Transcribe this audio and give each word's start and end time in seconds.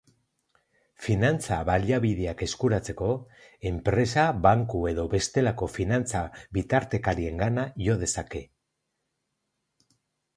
Finantza-baliabideak 1.07 2.39
eskuratzeko, 2.45 3.09
enpresa 3.71 4.23
banku 4.45 4.81
edo 4.93 5.05
bestelako 5.11 5.69
finantza-bitartekariengana 5.75 7.67
jo 7.89 7.99
dezake. 8.05 8.43